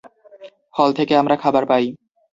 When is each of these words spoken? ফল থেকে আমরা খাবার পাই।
ফল 0.73 0.89
থেকে 0.93 1.13
আমরা 1.17 1.35
খাবার 1.35 1.63
পাই। 1.65 1.85